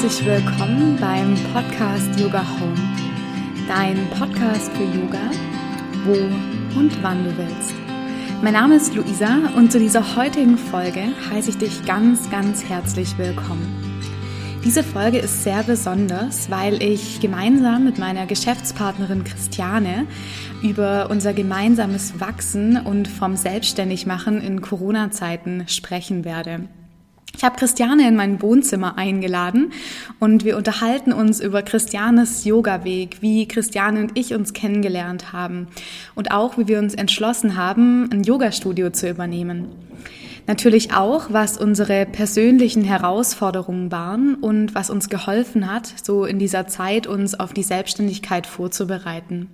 [0.00, 2.76] herzlich willkommen beim Podcast Yoga Home.
[3.66, 5.28] Dein Podcast für Yoga,
[6.04, 7.74] wo und wann du willst.
[8.40, 13.18] Mein Name ist Luisa und zu dieser heutigen Folge heiße ich dich ganz, ganz herzlich
[13.18, 13.66] willkommen.
[14.64, 20.06] Diese Folge ist sehr besonders, weil ich gemeinsam mit meiner Geschäftspartnerin Christiane
[20.62, 26.68] über unser gemeinsames Wachsen und vom Selbstständigmachen in Corona-Zeiten sprechen werde.
[27.38, 29.70] Ich habe Christiane in mein Wohnzimmer eingeladen
[30.18, 35.68] und wir unterhalten uns über Christianes Yoga-Weg, wie Christiane und ich uns kennengelernt haben
[36.16, 39.68] und auch, wie wir uns entschlossen haben, ein Yoga-Studio zu übernehmen.
[40.48, 46.66] Natürlich auch, was unsere persönlichen Herausforderungen waren und was uns geholfen hat, so in dieser
[46.66, 49.48] Zeit uns auf die Selbstständigkeit vorzubereiten.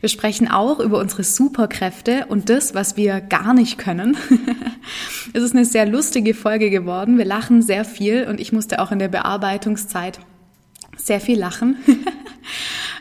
[0.00, 4.16] Wir sprechen auch über unsere Superkräfte und das, was wir gar nicht können.
[5.32, 7.18] es ist eine sehr lustige Folge geworden.
[7.18, 10.20] Wir lachen sehr viel und ich musste auch in der Bearbeitungszeit
[10.96, 11.76] sehr viel lachen.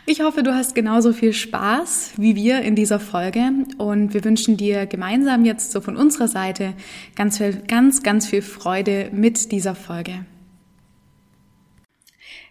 [0.06, 4.58] Ich hoffe, du hast genauso viel Spaß wie wir in dieser Folge und wir wünschen
[4.58, 6.74] dir gemeinsam jetzt so von unserer Seite
[7.16, 10.26] ganz viel, ganz, ganz viel Freude mit dieser Folge.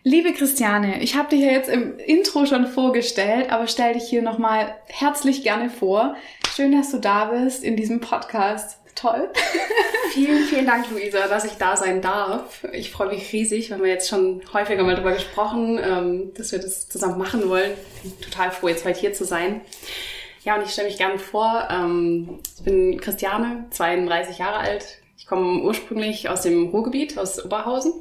[0.05, 4.21] Liebe Christiane, ich habe dich ja jetzt im Intro schon vorgestellt, aber stell dich hier
[4.21, 6.17] nochmal herzlich gerne vor.
[6.57, 8.79] Schön, dass du da bist in diesem Podcast.
[8.97, 9.31] Toll.
[10.11, 12.67] vielen, vielen Dank, Luisa, dass ich da sein darf.
[12.73, 13.69] Ich freue mich riesig.
[13.69, 17.71] Wir haben jetzt schon häufiger mal darüber gesprochen, ähm, dass wir das zusammen machen wollen.
[18.03, 19.61] Bin total froh, jetzt heute hier zu sein.
[20.43, 21.69] Ja, und ich stelle mich gerne vor.
[21.71, 24.85] Ähm, ich bin Christiane, 32 Jahre alt.
[25.17, 27.93] Ich komme ursprünglich aus dem Ruhrgebiet, aus Oberhausen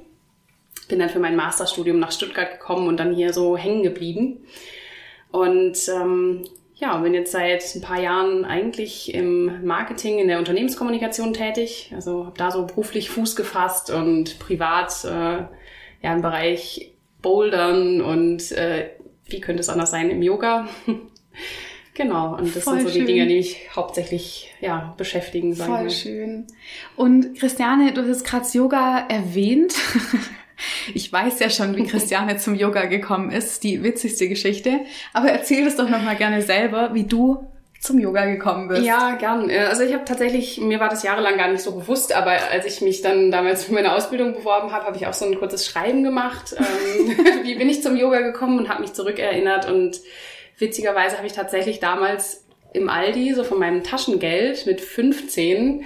[0.91, 4.45] bin dann für mein Masterstudium nach Stuttgart gekommen und dann hier so hängen geblieben.
[5.31, 6.43] Und ähm,
[6.75, 11.91] ja, bin jetzt seit ein paar Jahren eigentlich im Marketing, in der Unternehmenskommunikation tätig.
[11.95, 15.45] Also habe da so beruflich Fuß gefasst und privat äh,
[16.03, 16.91] ja im Bereich
[17.21, 18.89] Bouldern und äh,
[19.25, 20.67] wie könnte es anders sein im Yoga.
[21.93, 23.05] Genau, und das Voll sind so schön.
[23.05, 25.53] die Dinge, die mich hauptsächlich ja, beschäftigen.
[25.55, 25.89] Voll wir.
[25.89, 26.47] schön.
[26.95, 29.73] Und Christiane, du hast gerade Yoga erwähnt.
[30.93, 34.81] Ich weiß ja schon, wie Christiane zum Yoga gekommen ist, die witzigste Geschichte.
[35.13, 37.47] Aber erzähl es doch nochmal gerne selber, wie du
[37.81, 38.83] zum Yoga gekommen bist.
[38.83, 39.49] Ja, gern.
[39.49, 42.65] Äh, also ich habe tatsächlich, mir war das jahrelang gar nicht so bewusst, aber als
[42.65, 45.65] ich mich dann damals für meine Ausbildung beworben habe, habe ich auch so ein kurzes
[45.65, 46.55] Schreiben gemacht.
[46.57, 49.99] Ähm, wie bin ich zum Yoga gekommen und habe mich zurückerinnert und
[50.59, 55.83] witzigerweise habe ich tatsächlich damals im Aldi so von meinem Taschengeld mit 15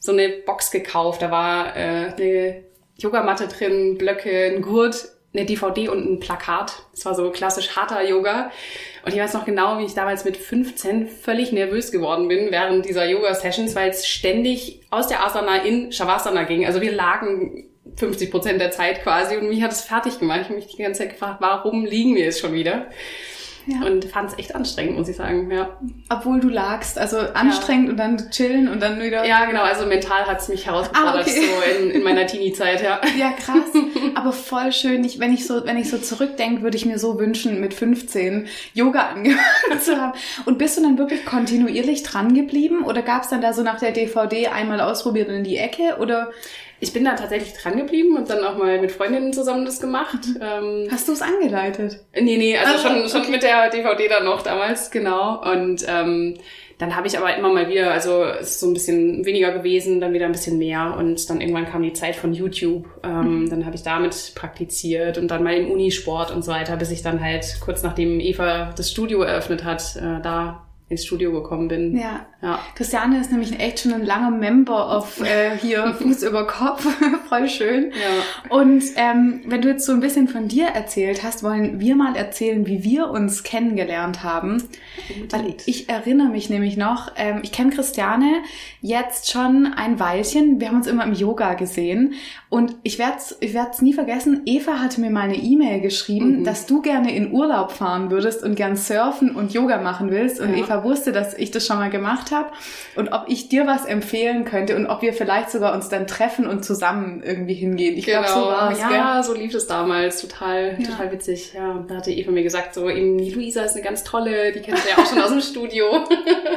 [0.00, 1.20] so eine Box gekauft.
[1.20, 2.62] Da war äh, eine
[2.98, 6.84] Yogamatte drin, Blöcke, ein Gurt, eine DVD und ein Plakat.
[6.92, 8.50] Das war so klassisch harter Yoga.
[9.04, 12.86] Und ich weiß noch genau, wie ich damals mit 15 völlig nervös geworden bin während
[12.86, 16.64] dieser Yoga-Sessions, weil es ständig aus der Asana in Shavasana ging.
[16.66, 17.64] Also wir lagen
[17.96, 20.40] 50 Prozent der Zeit quasi und mich hat es fertig gemacht.
[20.42, 22.86] Ich habe mich die ganze Zeit gefragt, warum liegen wir jetzt schon wieder?
[23.66, 23.86] Ja.
[23.86, 25.78] Und fand es echt anstrengend, muss ich sagen, ja.
[26.10, 27.90] Obwohl du lagst, also anstrengend ja.
[27.92, 29.24] und dann chillen und dann wieder.
[29.26, 31.46] Ja, genau, also mental hat es mich herausgefordert, ah, okay.
[31.46, 33.00] so in, in meiner Teenie-Zeit, ja.
[33.18, 33.70] Ja, krass.
[34.14, 35.04] Aber voll schön.
[35.04, 38.48] Ich, wenn ich so, wenn ich so zurückdenke, würde ich mir so wünschen, mit 15
[38.74, 40.12] Yoga angefangen zu haben.
[40.44, 42.84] Und bist du dann wirklich kontinuierlich dran geblieben?
[42.84, 45.96] Oder gab es dann da so nach der DVD einmal ausprobiert in die Ecke?
[46.00, 46.30] Oder?
[46.84, 50.18] Ich bin da tatsächlich dran geblieben und dann auch mal mit Freundinnen zusammen das gemacht.
[50.44, 52.00] Ähm, Hast du es angeleitet?
[52.12, 53.30] Nee, nee, also ah, schon, schon okay.
[53.30, 55.40] mit der DVD dann noch damals, genau.
[55.40, 56.34] Und ähm,
[56.78, 60.00] dann habe ich aber immer mal wieder, also es ist so ein bisschen weniger gewesen,
[60.00, 62.86] dann wieder ein bisschen mehr und dann irgendwann kam die Zeit von YouTube.
[63.02, 63.50] Ähm, mhm.
[63.50, 67.02] Dann habe ich damit praktiziert und dann mal im Unisport und so weiter, bis ich
[67.02, 71.96] dann halt kurz nachdem Eva das Studio eröffnet hat, äh, da ins Studio gekommen bin.
[71.96, 72.26] Ja.
[72.42, 72.58] ja.
[72.74, 76.86] Christiane ist nämlich echt schon ein langer Member of äh, hier Fuß über Kopf.
[77.28, 77.90] Voll schön.
[77.92, 78.54] Ja.
[78.54, 82.16] Und ähm, wenn du jetzt so ein bisschen von dir erzählt hast, wollen wir mal
[82.16, 84.62] erzählen, wie wir uns kennengelernt haben.
[85.30, 88.42] Weil ich erinnere mich nämlich noch, ähm, ich kenne Christiane
[88.82, 90.60] jetzt schon ein Weilchen.
[90.60, 92.14] Wir haben uns immer im Yoga gesehen.
[92.50, 96.40] Und ich werde es ich werd's nie vergessen, Eva hatte mir mal eine E-Mail geschrieben,
[96.40, 96.44] mhm.
[96.44, 100.40] dass du gerne in Urlaub fahren würdest und gern surfen und Yoga machen willst.
[100.40, 100.62] Und ja.
[100.62, 102.50] Eva wusste, dass ich das schon mal gemacht habe
[102.96, 106.46] und ob ich dir was empfehlen könnte und ob wir vielleicht sogar uns dann treffen
[106.46, 107.96] und zusammen irgendwie hingehen.
[107.96, 108.22] Ich genau.
[108.22, 108.80] glaube, so war es.
[108.80, 109.22] Ja, gell?
[109.22, 110.20] so lief es damals.
[110.20, 110.88] Total, ja.
[110.88, 111.52] total witzig.
[111.54, 114.60] Ja, da hatte Eva mir gesagt, so eben, die Luisa ist eine ganz tolle, die
[114.60, 116.04] kennst du ja auch schon aus dem Studio.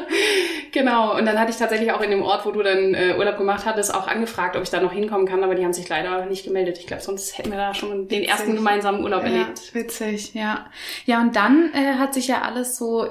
[0.72, 1.18] genau.
[1.18, 3.66] Und dann hatte ich tatsächlich auch in dem Ort, wo du dann äh, Urlaub gemacht
[3.66, 6.46] hattest, auch angefragt, ob ich da noch hinkommen kann, aber die haben sich leider nicht
[6.46, 6.78] gemeldet.
[6.80, 9.74] Ich glaube, sonst hätten wir da schon den ersten gemeinsamen Urlaub ja, erlebt.
[9.74, 10.66] Witzig, ja.
[11.06, 13.10] Ja, und dann äh, hat sich ja alles so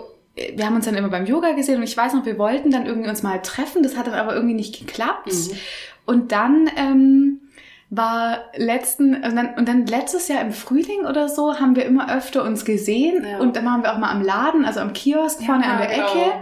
[0.54, 2.86] wir haben uns dann immer beim Yoga gesehen und ich weiß noch, wir wollten dann
[2.86, 5.32] irgendwie uns mal treffen, das hat dann aber irgendwie nicht geklappt.
[5.32, 5.56] Mhm.
[6.04, 7.40] Und dann ähm,
[7.88, 12.14] war letzten und dann, und dann letztes Jahr im Frühling oder so haben wir immer
[12.14, 13.38] öfter uns gesehen Ja.
[13.38, 15.88] und dann waren wir auch mal am Laden, also am Kiosk vorne Ja, an der
[15.88, 16.06] genau.
[16.06, 16.32] Ecke.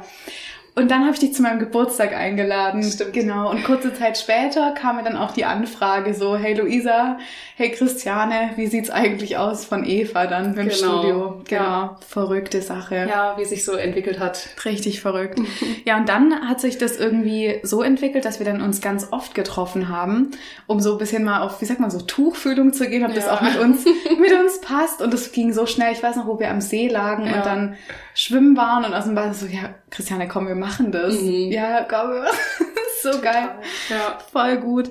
[0.76, 2.82] Und dann habe ich dich zu meinem Geburtstag eingeladen.
[2.82, 3.12] Stimmt.
[3.12, 3.48] Genau.
[3.48, 7.16] Und kurze Zeit später kam mir dann auch die Anfrage so, hey Luisa,
[7.56, 10.70] hey Christiane, wie sieht's eigentlich aus von Eva dann im Genau.
[10.72, 11.42] Studio?
[11.48, 11.62] Genau.
[11.62, 11.96] Ja.
[12.08, 13.06] Verrückte Sache.
[13.08, 14.48] Ja, wie sich so entwickelt hat.
[14.64, 15.38] Richtig verrückt.
[15.84, 19.34] Ja, und dann hat sich das irgendwie so entwickelt, dass wir dann uns ganz oft
[19.34, 20.30] getroffen haben,
[20.66, 23.26] um so ein bisschen mal auf, wie sagt man, so Tuchfühlung zu gehen, ob das
[23.26, 23.34] Ja.
[23.34, 25.02] auch mit uns, mit uns passt.
[25.02, 25.92] Und das ging so schnell.
[25.92, 27.36] Ich weiß noch, wo wir am See lagen Ja.
[27.36, 27.76] und dann
[28.14, 31.20] schwimmen waren und aus dem Wasser so, ja, Christiane, komm, wir machen das.
[31.20, 31.50] Mhm.
[31.50, 32.66] Ja, komm, wir machen das.
[33.02, 33.50] So geil.
[33.90, 34.18] Ja.
[34.32, 34.90] Voll gut.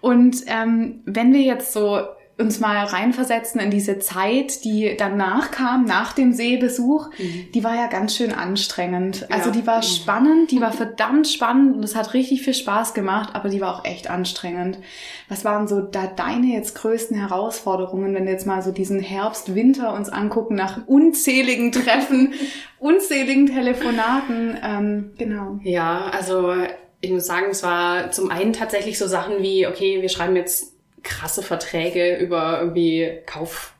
[0.00, 5.84] Und ähm, wenn wir jetzt so uns mal reinversetzen in diese Zeit, die danach kam,
[5.84, 7.10] nach dem Seebesuch,
[7.54, 9.26] die war ja ganz schön anstrengend.
[9.30, 9.54] Also Ja.
[9.56, 13.50] die war spannend, die war verdammt spannend und es hat richtig viel Spaß gemacht, aber
[13.50, 14.78] die war auch echt anstrengend.
[15.28, 19.54] Was waren so da deine jetzt größten Herausforderungen, wenn wir jetzt mal so diesen Herbst,
[19.54, 22.34] Winter uns angucken, nach unzähligen Treffen,
[22.80, 25.60] unzähligen Telefonaten, ähm, genau.
[25.62, 26.52] Ja, also
[27.00, 30.73] ich muss sagen, es war zum einen tatsächlich so Sachen wie, okay, wir schreiben jetzt
[31.04, 33.74] krasse Verträge über irgendwie Kauf,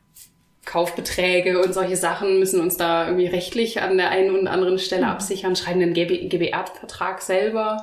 [0.65, 5.09] Kaufbeträge und solche Sachen, müssen uns da irgendwie rechtlich an der einen und anderen Stelle
[5.09, 7.83] absichern, schreiben den GB GBR-Vertrag selber,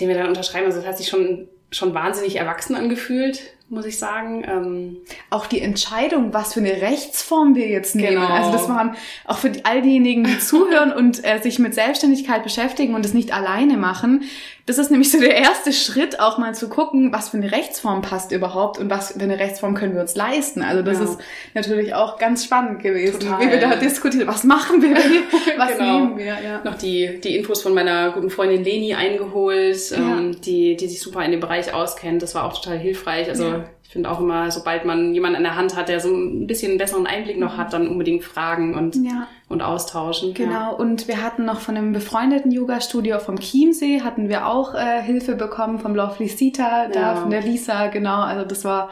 [0.00, 0.66] den wir dann unterschreiben.
[0.66, 4.44] Also das hat sich schon, schon wahnsinnig erwachsen angefühlt, muss ich sagen.
[4.48, 4.96] Ähm,
[5.30, 8.20] auch die Entscheidung, was für eine Rechtsform wir jetzt nehmen.
[8.20, 8.26] Genau.
[8.28, 12.94] Also das waren auch für all diejenigen, die zuhören und äh, sich mit Selbstständigkeit beschäftigen
[12.94, 14.22] und es nicht alleine machen.
[14.66, 18.02] Das ist nämlich so der erste Schritt, auch mal zu gucken, was für eine Rechtsform
[18.02, 20.62] passt überhaupt und was für eine Rechtsform können wir uns leisten.
[20.62, 21.04] Also das Ja.
[21.04, 21.18] ist
[21.54, 23.40] natürlich auch ganz spannend gewesen, Total.
[23.46, 24.96] wie wir da diskutieren, was machen wir,
[25.56, 25.98] was Genau.
[26.00, 26.24] nehmen wir.
[26.26, 26.60] Ja.
[26.64, 31.24] noch die, die Infos von meiner guten Freundin Leni eingeholt, ähm, die, die sich super
[31.24, 32.22] in dem Bereich auskennt.
[32.22, 33.28] Das war auch total hilfreich.
[33.28, 33.64] Also Ja.
[33.88, 36.70] Ich finde auch immer, sobald man jemanden an der Hand hat, der so ein bisschen
[36.70, 39.28] einen besseren Einblick noch hat, dann unbedingt fragen und, Ja.
[39.48, 40.34] und austauschen.
[40.34, 45.00] Genau, und wir hatten noch von einem befreundeten Yoga-Studio vom Chiemsee, hatten wir auch äh,
[45.02, 47.14] Hilfe bekommen vom Lovely Sita, da Ja.
[47.16, 48.20] von der Lisa, genau.
[48.22, 48.90] Also das war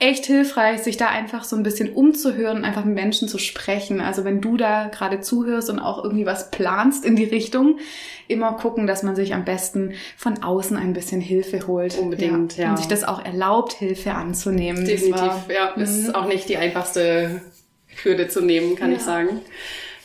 [0.00, 4.00] echt hilfreich, sich da einfach so ein bisschen umzuhören und einfach mit Menschen zu sprechen.
[4.00, 7.78] Also wenn du da gerade zuhörst und auch irgendwie was planst in die Richtung,
[8.26, 11.98] immer gucken, dass man sich am besten von außen ein bisschen Hilfe holt.
[11.98, 12.70] Unbedingt, ja.
[12.70, 14.80] Und sich das auch erlaubt, Hilfe anzunehmen.
[14.80, 15.66] Das Definitiv, ja.
[15.76, 17.42] Ist auch nicht die einfachste
[18.02, 18.96] Hürde zu nehmen, kann Ja.
[18.96, 19.40] ich sagen.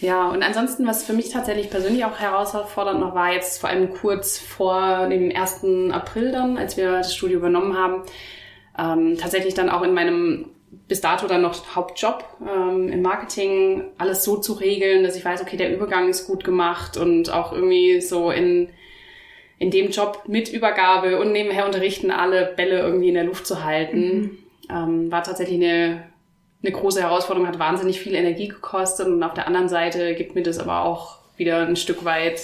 [0.01, 3.93] Ja, und ansonsten, was für mich tatsächlich persönlich auch herausfordernd noch war, jetzt vor allem
[3.93, 5.93] kurz vor dem 1.
[5.93, 8.03] April dann, als wir das Studio übernommen haben,
[8.77, 10.49] ähm, tatsächlich dann auch in meinem
[10.87, 15.41] bis dato dann noch Hauptjob ähm, im Marketing alles so zu regeln, dass ich weiß,
[15.41, 18.69] okay, der Übergang ist gut gemacht und auch irgendwie so in
[19.57, 23.63] in dem Job mit Übergabe und nebenher unterrichten alle Bälle irgendwie in der Luft zu
[23.63, 24.39] halten,
[24.69, 26.03] ähm, war tatsächlich eine,
[26.61, 30.43] eine große Herausforderung, hat wahnsinnig viel Energie gekostet und auf der anderen Seite gibt mir
[30.43, 32.41] das aber auch wieder ein Stück weit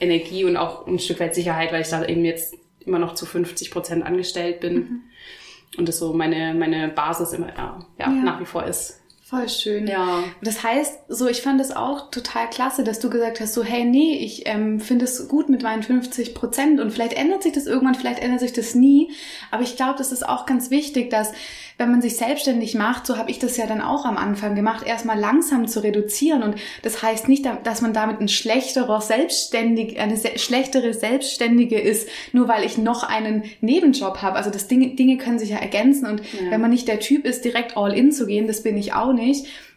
[0.00, 3.26] Energie und auch ein Stück weit Sicherheit, weil ich da eben jetzt immer noch zu
[3.26, 5.02] 50 Prozent angestellt bin
[5.78, 8.10] und das so meine, meine Basis immer ja, ja, Ja.
[8.10, 8.99] nach wie vor ist.
[9.30, 9.86] Voll schön.
[9.86, 10.24] Ja.
[10.42, 13.84] Das heißt, so ich fand es auch total klasse, dass du gesagt hast, so hey,
[13.84, 17.66] nee, ich ähm, finde es gut mit meinen 50 Prozent und vielleicht ändert sich das
[17.66, 19.12] irgendwann, vielleicht ändert sich das nie.
[19.52, 21.30] Aber ich glaube, das ist auch ganz wichtig, dass
[21.78, 24.86] wenn man sich selbstständig macht, so habe ich das ja dann auch am Anfang gemacht,
[24.86, 26.42] erstmal langsam zu reduzieren.
[26.42, 32.06] Und das heißt nicht, dass man damit ein schlechterer Selbstständig, eine se schlechtere Selbstständige ist,
[32.32, 34.36] nur weil ich noch einen Nebenjob habe.
[34.36, 36.06] Also das Dinge, Dinge können sich ja ergänzen.
[36.06, 36.50] Und Ja.
[36.50, 39.12] wenn man nicht der Typ ist, direkt all in zu gehen, das bin ich auch
[39.14, 39.19] nicht,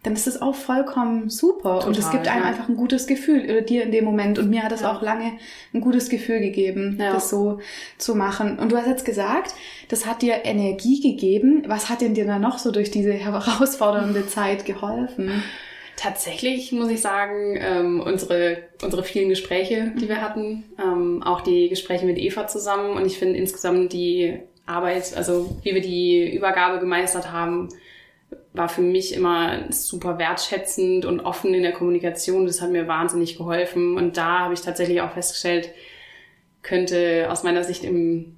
[0.03, 1.85] dann ist das auch vollkommen super.
[1.87, 2.49] und es Total, gibt einem ja.
[2.49, 4.37] einfach ein gutes Gefühl, oder dir in dem Moment.
[4.37, 4.91] Und mir hat es Ja.
[4.91, 5.31] auch lange
[5.73, 7.13] ein gutes Gefühl gegeben, Ja.
[7.13, 7.59] das so
[7.97, 8.59] zu machen.
[8.59, 9.53] Und du hast jetzt gesagt,
[9.89, 11.63] das hat dir Energie gegeben.
[11.67, 15.31] Was hat denn dir da noch so durch diese herausfordernde Zeit geholfen?
[15.95, 21.69] Tatsächlich muss ich sagen, ähm, unsere, unsere vielen Gespräche, die wir hatten, ähm, auch die
[21.69, 26.79] Gespräche mit Eva zusammen und ich finde insgesamt die Arbeit, also wie wir die Übergabe
[26.79, 27.69] gemeistert haben,
[28.53, 32.45] war für mich immer super wertschätzend und offen in der Kommunikation.
[32.45, 35.69] Das hat mir wahnsinnig geholfen und da habe ich tatsächlich auch festgestellt,
[36.61, 38.37] könnte aus meiner Sicht im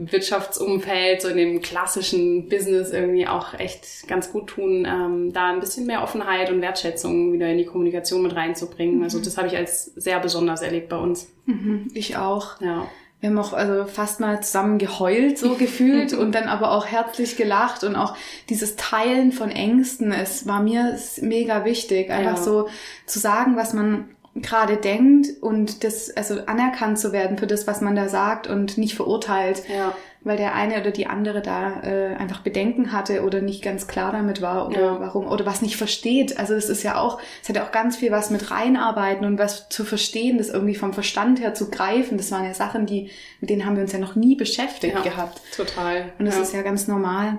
[0.00, 5.60] Wirtschaftsumfeld, so in dem klassischen Business irgendwie auch echt ganz gut tun, ähm, da ein
[5.60, 9.02] bisschen mehr Offenheit und Wertschätzung wieder in die Kommunikation mit reinzubringen.
[9.02, 11.30] Also das habe ich als sehr besonders erlebt bei uns.
[11.44, 12.60] Mhm, ich auch.
[12.62, 12.88] Ja.
[13.20, 17.36] Wir haben auch also fast mal zusammen geheult, so gefühlt, und dann aber auch herzlich
[17.36, 18.16] gelacht und auch
[18.48, 20.10] dieses Teilen von Ängsten.
[20.10, 22.42] Es war mir mega wichtig, einfach Ja.
[22.42, 22.68] so
[23.06, 27.80] zu sagen, was man gerade denkt und das, also anerkannt zu werden für das, was
[27.80, 29.62] man da sagt und nicht verurteilt.
[29.68, 29.92] Ja.
[30.22, 34.12] Weil der eine oder die andere da äh, einfach Bedenken hatte oder nicht ganz klar
[34.12, 35.00] damit war oder Ja.
[35.00, 36.38] warum oder was nicht versteht.
[36.38, 39.38] Also das ist ja auch, es hat ja auch ganz viel was mit reinarbeiten und
[39.38, 42.18] was zu verstehen, das irgendwie vom Verstand her zu greifen.
[42.18, 43.10] Das waren ja Sachen, die
[43.40, 45.40] mit denen haben wir uns ja noch nie beschäftigt Ja, gehabt.
[45.56, 46.12] total.
[46.18, 47.38] Und es ja, ist ja ganz normal,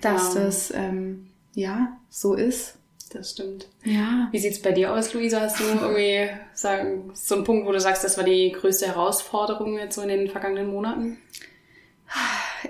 [0.00, 2.76] dass das ähm, ja so ist.
[3.12, 3.68] das stimmt.
[3.84, 4.26] Ja.
[4.32, 5.40] Wie sieht's bei dir aus, Luisa?
[5.42, 9.78] Hast du irgendwie sagen, so einen Punkt, wo du sagst, das war die größte Herausforderung
[9.78, 11.18] jetzt so in den vergangenen Monaten?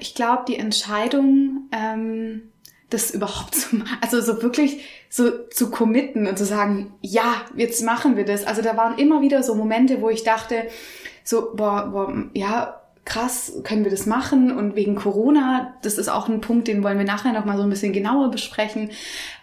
[0.00, 2.50] Ich glaube, die Entscheidung, ähm,
[2.90, 7.82] das überhaupt zu ma- also so wirklich so zu committen und zu sagen, ja, jetzt
[7.82, 8.44] machen wir das.
[8.44, 10.64] Also da waren immer wieder so Momente, wo ich dachte,
[11.22, 14.50] so, boah, boah, ja, krass, können wir das machen?
[14.50, 17.62] Und wegen Corona, das ist auch ein Punkt, den wollen wir nachher noch mal so
[17.62, 18.90] ein bisschen genauer besprechen.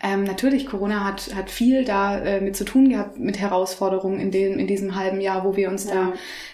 [0.02, 4.32] Ähm, natürlich, Corona hat, hat viel da äh, mit zu tun gehabt, mit Herausforderungen in,
[4.32, 5.94] dem, in diesem halben Jahr, wo wir uns Ja.
[5.94, 6.14] da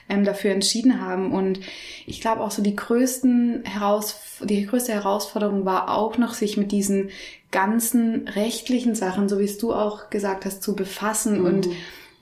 [0.10, 1.32] ähm, dafür entschieden haben.
[1.32, 1.60] Und
[2.06, 6.72] ich glaube auch so die größten Heraus die größte Herausforderung war auch noch, sich mit
[6.72, 7.10] diesen
[7.52, 11.68] ganzen rechtlichen Sachen, so wie es du auch gesagt hast, zu befassen und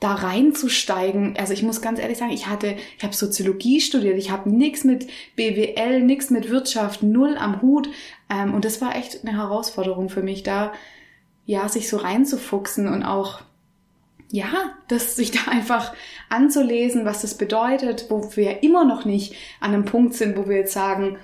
[0.05, 1.35] da reinzusteigen.
[1.35, 4.83] Also ich muss ganz ehrlich sagen, ich hatte, ich habe Soziologie studiert, ich habe nichts
[4.83, 7.89] mit BWL, nichts mit Wirtschaft, null am Hut.
[8.29, 10.73] Ähm, und das war echt eine Herausforderung für mich, da
[11.47, 13.41] ja sich so reinzufuchsen und auch
[14.29, 15.93] ja, das sich da einfach
[16.29, 20.57] anzulesen, was das bedeutet, wo wir immer noch nicht an einem Punkt sind, wo wir
[20.57, 21.17] jetzt sagen,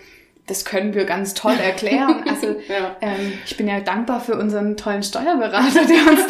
[0.52, 2.24] das können wir ganz toll erklären.
[2.28, 2.98] Also Ja.
[3.00, 6.28] ähm, ich bin ja dankbar für unseren tollen Steuerberater, der uns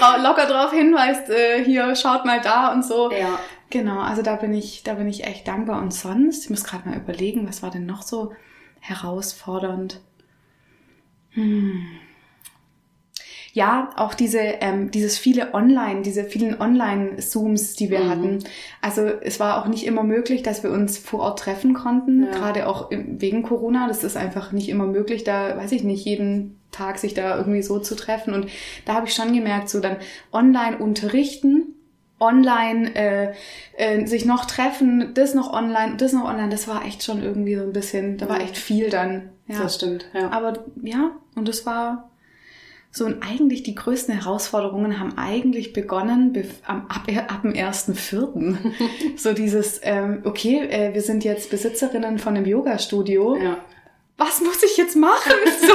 [0.00, 3.12] da locker drauf hinweist, äh, hier schaut mal da und so.
[3.12, 3.38] Ja.
[3.68, 5.82] Genau, also da bin ich, da bin ich echt dankbar.
[5.82, 8.32] Und sonst, ich muss gerade mal überlegen, was war denn noch so
[8.80, 10.00] herausfordernd?
[11.30, 11.84] Hm.
[13.56, 18.10] Ja, auch diese, ähm, dieses viele Online, diese vielen Online-Zooms, die wir Mhm.
[18.10, 18.38] hatten.
[18.80, 22.32] Also es war auch nicht immer möglich, dass wir uns vor Ort treffen konnten, Ja.
[22.32, 23.86] gerade auch wegen Corona.
[23.86, 27.62] Das ist einfach nicht immer möglich, da weiß ich nicht, jeden Tag sich da irgendwie
[27.62, 28.34] so zu treffen.
[28.34, 28.48] Und
[28.86, 29.98] da habe ich schon gemerkt, so dann
[30.32, 31.76] online unterrichten,
[32.18, 33.32] online äh,
[33.76, 37.54] äh, sich noch treffen, das noch online, das noch online, das war echt schon irgendwie
[37.54, 39.30] so ein bisschen, da war echt viel dann.
[39.46, 39.62] Ja.
[39.62, 40.30] Das stimmt, ja.
[40.32, 42.10] Aber ja, und das war
[42.96, 46.32] so und eigentlich die größten Herausforderungen haben eigentlich begonnen
[46.64, 48.56] am, ab, ab dem 1.4.
[49.16, 53.36] so dieses, ähm, okay, äh, wir sind jetzt Besitzerinnen von einem Yoga-Studio.
[53.36, 53.56] ja.
[54.16, 55.32] Was muss ich jetzt machen?
[55.66, 55.74] So,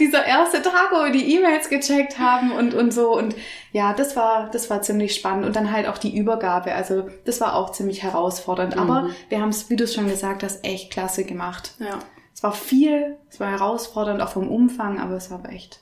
[0.00, 3.16] dieser erste Tag, wo wir die E-Mails gecheckt haben und, und so.
[3.16, 3.36] Und
[3.70, 5.46] ja, das war, das war ziemlich spannend.
[5.46, 6.74] Und dann halt auch die Übergabe.
[6.74, 8.76] Also das war auch ziemlich herausfordernd.
[8.76, 9.14] Aber Mhm.
[9.28, 11.74] wir haben es, wie du es schon gesagt hast, echt klasse gemacht.
[11.78, 12.00] Ja.
[12.34, 15.80] Es war viel, es war herausfordernd, auch vom Umfang, aber es war echt,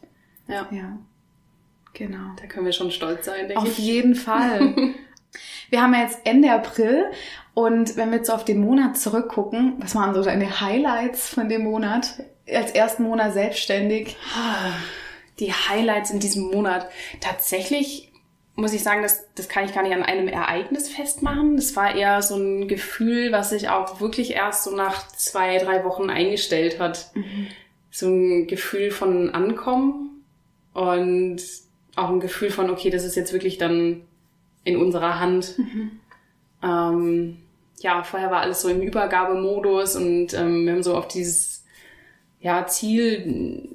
[0.49, 0.67] Ja.
[0.71, 0.99] ja,
[1.93, 2.35] genau.
[2.41, 3.79] Da können wir schon stolz sein, denke Auf ich.
[3.79, 4.75] jeden Fall.
[5.71, 7.05] Wir haben ja jetzt Ende April
[7.55, 11.49] und wenn wir jetzt so auf den Monat zurückgucken, was waren so deine Highlights von
[11.49, 12.23] dem Monat?
[12.51, 14.17] Als ersten Monat selbstständig.
[15.39, 16.89] Die Highlights in diesem Monat.
[17.21, 18.11] Tatsächlich
[18.55, 21.57] muss ich sagen, das, das kann ich gar nicht an einem Ereignis festmachen.
[21.57, 25.85] Das war eher so ein Gefühl, was sich auch wirklich erst so nach zwei, drei
[25.85, 27.13] Wochen eingestellt hat.
[27.91, 30.18] So ein Gefühl von Ankommen
[30.79, 31.43] und
[31.97, 34.03] auch ein Gefühl von, okay, das ist jetzt wirklich dann
[34.65, 35.57] in unserer Hand.
[36.61, 37.39] Ähm,
[37.81, 41.65] ja, vorher war alles so im Übergabemodus und ähm, wir haben so auf dieses
[42.41, 43.69] ja, Ziel,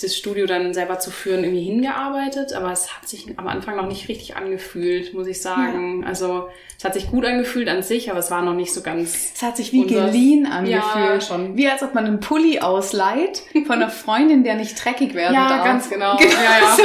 [0.00, 3.86] das Studio dann selber zu führen, irgendwie hingearbeitet, aber es hat sich am Anfang noch
[3.86, 6.04] nicht richtig angefühlt, muss ich sagen.
[6.04, 6.48] Also
[6.78, 9.32] es hat sich gut angefühlt an sich, aber es war noch nicht so ganz.
[9.34, 10.82] Es hat sich wie geliehen angefühlt.
[10.82, 11.56] Ja, schon.
[11.56, 15.64] Wie als ob man einen Pulli ausleiht von einer Freundin, der nicht dreckig werden darf.
[15.64, 16.16] ganz genau.
[16.24, 16.76] Genau Ja, ja.
[16.76, 16.82] so.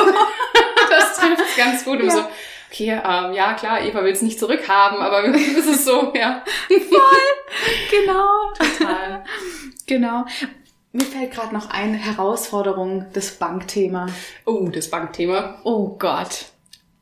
[0.90, 2.04] Das trifft ganz gut.
[2.04, 2.10] Ja.
[2.10, 2.20] so,
[2.72, 6.44] okay, ähm, ja klar, Eva will es nicht zurückhaben, aber es ist so, ja.
[7.92, 8.54] Genau.
[8.58, 9.24] Total.
[9.86, 10.26] Genau.
[11.00, 14.08] Mir fällt gerade noch eine Herausforderung, das Bankthema.
[14.46, 15.56] Oh, das Bankthema.
[15.64, 16.48] Oh Gott.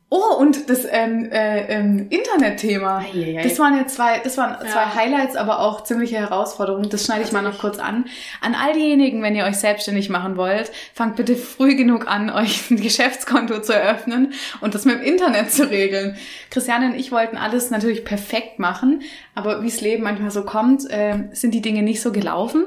[0.10, 3.04] Oh, und das ähm, äh, ähm, Internetthema.
[3.44, 4.72] Das waren jetzt zwei, das waren Ja.
[4.72, 6.90] zwei Highlights, aber auch ziemliche Herausforderungen.
[6.90, 8.06] Das schneide ich mal noch kurz an.
[8.40, 12.70] An all diejenigen, wenn ihr euch selbstständig machen wollt, fangt bitte früh genug an, euch
[12.70, 16.16] ein Geschäftskonto zu eröffnen und das mit dem Internet zu regeln.
[16.52, 19.02] Christiane und ich wollten alles natürlich perfekt machen,
[19.34, 22.66] aber wie es Leben manchmal so kommt, äh, sind die Dinge nicht so gelaufen.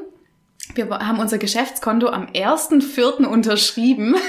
[0.75, 3.25] Wir haben unser Geschäftskonto am 1.4.
[3.25, 4.15] unterschrieben.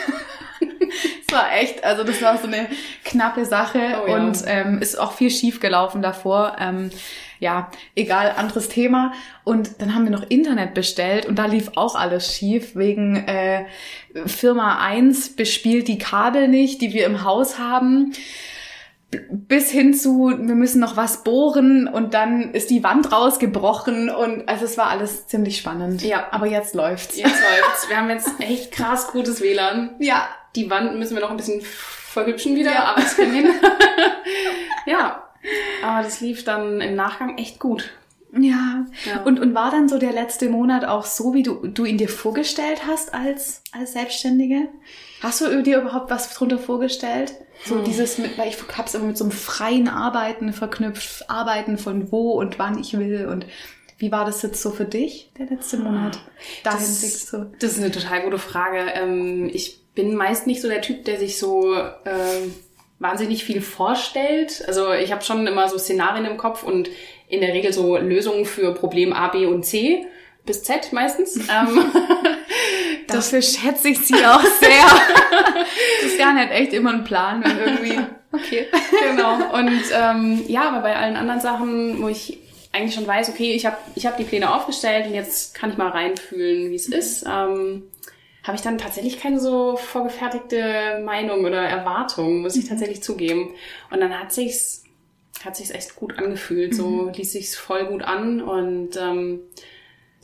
[1.28, 2.68] Das war echt, also das war so eine
[3.06, 4.16] knappe Sache Oh ja.
[4.16, 6.58] und ähm, ist auch viel schief gelaufen davor.
[6.60, 6.92] Ähm,
[7.40, 9.14] ja, egal, anderes Thema.
[9.46, 13.66] Und dann haben wir noch Internet bestellt und da lief auch alles schief wegen äh,
[14.26, 18.14] Firma 1 bespielt die Kabel nicht, die wir im Haus haben.
[19.30, 24.48] Bis hin zu, wir müssen noch was bohren und dann ist die Wand rausgebrochen und
[24.48, 26.02] also es war alles ziemlich spannend.
[26.02, 26.28] Ja.
[26.32, 27.18] Aber jetzt läuft's.
[27.18, 27.90] Jetzt läuft's.
[27.90, 29.96] Wir haben jetzt echt krass gutes WLAN.
[30.00, 30.28] Ja.
[30.56, 32.84] Die Wand müssen wir noch ein bisschen verhübschen wieder, Ja.
[32.86, 33.50] aber es wir hin.
[34.86, 35.24] ja.
[35.84, 37.92] Aber das lief dann im Nachgang echt gut.
[38.34, 38.86] Ja.
[39.06, 39.22] Ja.
[39.26, 42.10] Und, und war dann so der letzte Monat auch so, wie du, du ihn dir
[42.10, 44.70] vorgestellt hast als, als Selbstständige?
[45.22, 47.34] Hast du dir überhaupt was drunter vorgestellt?
[47.66, 47.84] So Hm.
[47.84, 52.32] dieses mit, weil ich hab's immer mit so einem freien Arbeiten verknüpft, Arbeiten von wo
[52.32, 53.46] und wann ich will und
[54.00, 56.20] wie war das jetzt so für dich, der letzte Monat?
[56.64, 57.52] Dahin Das- du.
[57.60, 58.80] Das ist eine total gute Frage.
[58.96, 62.56] Ähm, ich bin meist nicht so der Typ, der sich so ähm,
[62.98, 64.64] wahnsinnig viel vorstellt.
[64.68, 66.90] Also ich habe schon immer so Szenarien im Kopf und
[67.28, 70.06] in der Regel so Lösungen für Problem A, B und C
[70.48, 71.40] bis Z meistens.
[73.12, 76.18] Dafür schätze ich sie auch sehr.
[76.18, 78.00] gar nicht echt immer ein Plan, wenn irgendwie.
[78.34, 78.68] Okay.
[79.02, 79.54] genau.
[79.54, 82.38] Und ähm, ja, aber bei allen anderen Sachen, wo ich
[82.72, 85.78] eigentlich schon weiß, okay, ich habe ich hab die Pläne aufgestellt und jetzt kann ich
[85.78, 87.84] mal reinfühlen, wie es ist, ähm,
[88.44, 93.50] habe ich dann tatsächlich keine so vorgefertigte Meinung oder Erwartung, muss ich tatsächlich zugeben.
[93.90, 94.84] Und dann hat sich's
[95.44, 99.42] hat sich's echt gut angefühlt, so ließ sich's voll gut an und ähm,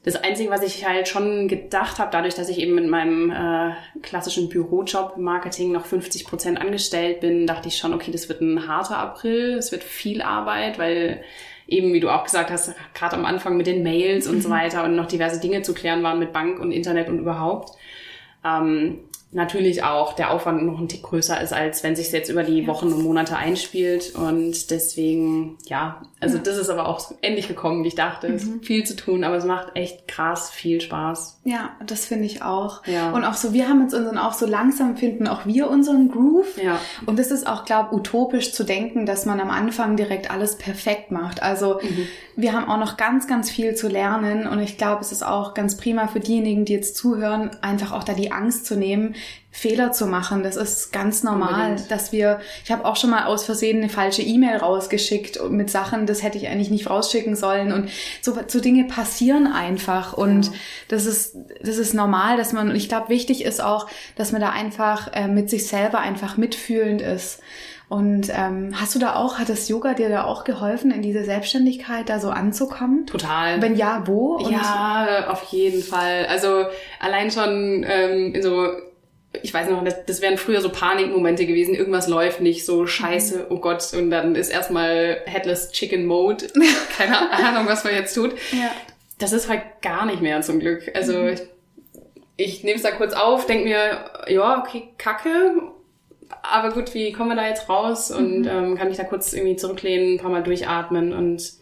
[0.08, 3.74] das Einzige, was ich halt schon gedacht habe, dadurch, dass ich eben mit meinem äh,
[4.02, 8.70] klassischen Bürojob Marketing noch 50 Prozent angestellt bin, dachte ich schon, okay, das wird ein
[8.70, 11.22] harter April, es wird viel Arbeit, weil
[11.68, 14.86] eben, wie du auch gesagt hast, gerade am Anfang mit den Mails und so weiter
[14.86, 17.78] und noch diverse Dinge zu klären waren mit Bank und Internet und überhaupt.
[18.46, 19.00] Ähm,
[19.32, 22.66] natürlich auch der Aufwand noch ein Tick größer ist, als wenn sich jetzt über die
[22.66, 24.16] Wochen und Monate einspielt.
[24.16, 28.28] Und deswegen, ja, also das ist aber auch ähnlich gekommen, wie ich dachte.
[28.28, 31.42] Es ist viel zu tun, aber es macht echt krass viel Spaß.
[31.44, 32.84] Ja, das finde ich auch.
[32.88, 33.12] Ja.
[33.12, 36.58] Und auch so, wir haben jetzt unseren auch so langsam finden auch wir unseren Groove.
[36.62, 36.80] Ja.
[37.06, 41.12] Und es ist auch, glaube utopisch zu denken, dass man am Anfang direkt alles perfekt
[41.12, 41.44] macht.
[41.44, 41.80] Also
[42.36, 44.48] wir haben auch noch ganz, ganz viel zu lernen.
[44.48, 48.04] Und ich glaube, es ist auch ganz prima für diejenigen, die jetzt zuhören, einfach auch
[48.04, 49.14] da die Angst zu nehmen,
[49.58, 50.44] Fehler zu machen.
[50.44, 51.90] Das ist ganz normal, Unbedingt.
[51.90, 56.06] dass wir, ich habe auch schon mal aus Versehen eine falsche E-Mail rausgeschickt mit Sachen,
[56.06, 57.72] das hätte ich eigentlich nicht rausschicken sollen.
[57.72, 57.90] Und
[58.22, 60.14] so, so Dinge passieren einfach.
[60.14, 60.52] Und
[60.90, 64.42] das ist, das ist normal, dass man, und ich glaube, wichtig ist auch, dass man
[64.42, 67.40] da einfach äh, mit sich selber einfach mitfühlend ist.
[67.90, 71.24] Und ähm, hast du da auch, hat das Yoga dir da auch geholfen, in diese
[71.24, 73.08] Selbstständigkeit da so anzukommen?
[73.08, 73.60] Total.
[73.62, 74.36] Wenn ja, wo?
[74.36, 76.28] Und ja, auf jeden Fall.
[76.30, 76.66] Also
[77.00, 78.68] allein schon ähm, in so,
[79.44, 83.48] ich weiß noch, das, das wären früher so Panikmomente gewesen, irgendwas läuft nicht, so scheiße,
[83.50, 86.48] oh Gott, und dann ist erstmal Headless Chicken Mode.
[86.98, 88.34] Keine Ahnung, was man jetzt tut.
[88.52, 88.72] Ja.
[89.20, 90.92] Das ist halt gar nicht mehr zum Glück.
[90.94, 91.42] Also ich,
[92.38, 95.62] ich nehme es da kurz auf, denk mir, ja, okay, kacke.
[96.44, 98.12] Aber gut, wie kommen wir da jetzt raus?
[98.12, 101.54] Und ähm, kann ich da kurz irgendwie zurücklehnen, ein paar Mal durchatmen und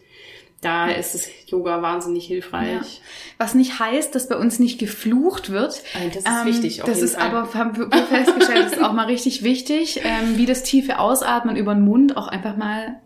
[0.60, 2.72] da ist das Yoga wahnsinnig hilfreich.
[2.72, 2.82] Ja.
[3.38, 5.82] Was nicht heißt, dass bei uns nicht geflucht wird.
[5.94, 7.28] Nein, das ist wichtig, auf Das jeden ist Fall.
[7.28, 11.56] aber, haben wir festgestellt, das ist auch mal richtig wichtig, ähm, wie das tiefe Ausatmen
[11.56, 13.00] über den Mund auch einfach mal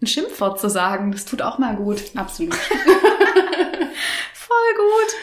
[0.00, 1.12] ein Schimpfwort zu sagen.
[1.12, 2.02] Das tut auch mal gut.
[2.14, 2.54] Absolut.
[4.32, 5.14] Voll gut.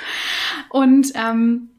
[0.70, 1.70] Und ähm,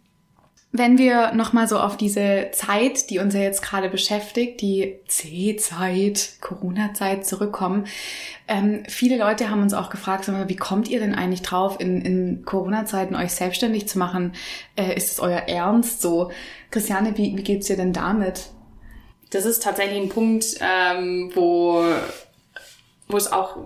[0.79, 6.39] wenn wir nochmal so auf diese Zeit, die uns ja jetzt gerade beschäftigt, die C-Zeit,
[6.41, 7.87] Corona-Zeit zurückkommen,
[8.49, 12.45] ähm, viele Leute haben uns auch gefragt, wie kommt ihr denn eigentlich drauf, in, in
[12.45, 14.33] Corona-Zeiten euch selbstständig zu machen?
[14.77, 16.31] Äh, ist es euer Ernst so?
[16.71, 18.51] Christiane, wie, wie geht's dir denn damit?
[19.31, 21.85] Das ist tatsächlich ein Punkt, ähm, wo,
[23.09, 23.57] wo es auch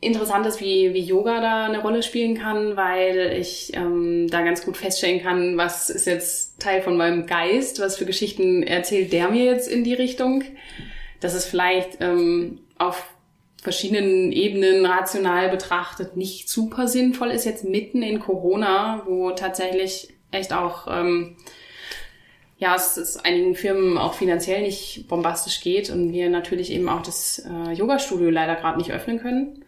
[0.00, 4.64] interessant ist, wie, wie Yoga da eine Rolle spielen kann, weil ich ähm, da ganz
[4.64, 9.28] gut feststellen kann, was ist jetzt Teil von meinem Geist, was für Geschichten erzählt der
[9.28, 10.42] mir jetzt in die Richtung.
[11.20, 13.04] Dass es vielleicht ähm, auf
[13.62, 20.54] verschiedenen Ebenen rational betrachtet nicht super sinnvoll ist, jetzt mitten in Corona, wo tatsächlich echt
[20.54, 21.36] auch ähm,
[22.56, 27.02] ja, es ist einigen Firmen auch finanziell nicht bombastisch geht und wir natürlich eben auch
[27.02, 29.64] das äh, Yoga-Studio leider gerade nicht öffnen können.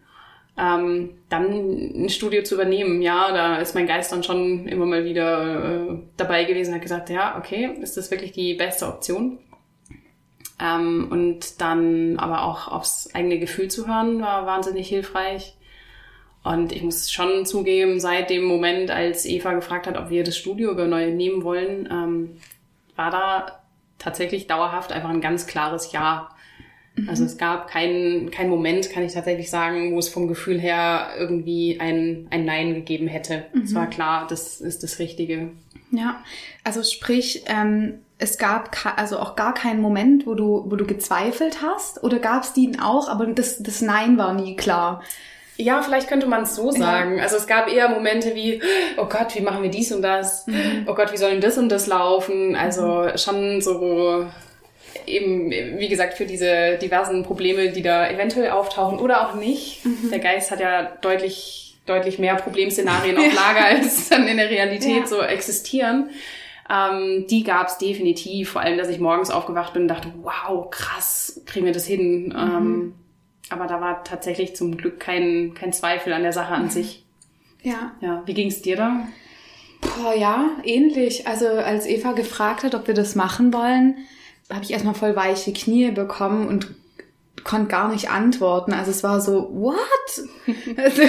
[0.55, 5.03] Ähm, dann ein Studio zu übernehmen, ja, da ist mein Geist dann schon immer mal
[5.03, 9.39] wieder äh, dabei gewesen, hat gesagt, ja, okay, ist das wirklich die beste Option?
[10.61, 15.55] Ähm, und dann aber auch aufs eigene Gefühl zu hören, war wahnsinnig hilfreich.
[16.43, 20.37] Und ich muss schon zugeben, seit dem Moment, als Eva gefragt hat, ob wir das
[20.37, 22.37] Studio übernehmen wollen, ähm,
[22.95, 23.63] war da
[23.97, 26.29] tatsächlich dauerhaft einfach ein ganz klares Ja.
[27.07, 31.09] Also es gab keinen kein Moment, kann ich tatsächlich sagen, wo es vom Gefühl her
[31.17, 33.45] irgendwie ein, ein Nein gegeben hätte.
[33.63, 35.49] Es war klar, das ist das Richtige.
[35.91, 36.23] Ja,
[36.63, 41.61] also sprich, ähm, es gab also auch gar keinen Moment, wo du, wo du gezweifelt
[41.61, 42.03] hast?
[42.03, 45.03] Oder gab es den auch, aber das, das Nein war nie klar?
[45.57, 47.17] Ja, vielleicht könnte man es so sagen.
[47.17, 47.23] Ja.
[47.23, 48.61] Also es gab eher Momente wie,
[48.97, 50.47] oh Gott, wie machen wir dies und das?
[50.47, 50.87] Mhm.
[50.87, 52.55] Oh Gott, wie sollen das und das laufen?
[52.55, 53.17] Also mhm.
[53.17, 54.25] schon so
[55.07, 59.85] eben, wie gesagt, für diese diversen Probleme, die da eventuell auftauchen oder auch nicht.
[59.85, 60.09] Mhm.
[60.09, 65.01] Der Geist hat ja deutlich, deutlich mehr Problemszenarien auf Lager, als dann in der Realität
[65.01, 65.07] ja.
[65.07, 66.09] so existieren.
[66.69, 70.69] Ähm, die gab es definitiv, vor allem, dass ich morgens aufgewacht bin und dachte, wow,
[70.69, 72.27] krass, kriegen wir das hin.
[72.27, 72.35] Mhm.
[72.35, 72.95] Ähm,
[73.49, 76.69] aber da war tatsächlich zum Glück kein, kein Zweifel an der Sache an mhm.
[76.69, 77.03] sich.
[77.61, 77.91] Ja.
[78.01, 79.07] Ja, wie ging es dir da?
[79.81, 81.27] Boah, ja, ähnlich.
[81.27, 83.97] Also als Eva gefragt hat, ob wir das machen wollen,
[84.53, 86.67] habe ich erstmal voll weiche Knie bekommen und
[87.43, 88.73] konnte gar nicht antworten.
[88.73, 89.77] Also es war so, what?
[90.77, 91.01] also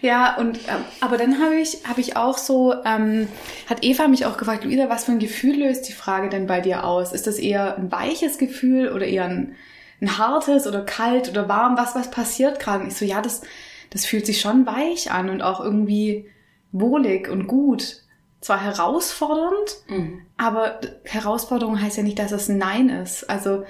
[0.00, 3.28] ja, und ähm, aber dann habe ich, habe ich auch so, ähm,
[3.68, 6.60] hat Eva mich auch gefragt, Luisa, was für ein Gefühl löst die Frage denn bei
[6.60, 7.12] dir aus?
[7.12, 9.56] Ist das eher ein weiches Gefühl oder eher ein,
[10.00, 11.76] ein hartes oder kalt oder warm?
[11.76, 12.84] Was, was passiert gerade?
[12.84, 13.42] Und ich so, ja, das,
[13.90, 16.30] das fühlt sich schon weich an und auch irgendwie
[16.72, 18.02] wohlig und gut
[18.40, 20.22] zwar herausfordernd, mhm.
[20.36, 23.28] aber Herausforderung heißt ja nicht, dass es ein Nein ist.
[23.28, 23.64] Also